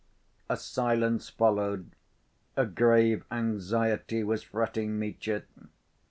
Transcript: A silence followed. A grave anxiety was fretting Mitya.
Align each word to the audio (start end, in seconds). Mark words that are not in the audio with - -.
A 0.49 0.57
silence 0.57 1.29
followed. 1.29 1.91
A 2.57 2.65
grave 2.65 3.23
anxiety 3.29 4.23
was 4.23 4.41
fretting 4.41 4.97
Mitya. 4.97 5.43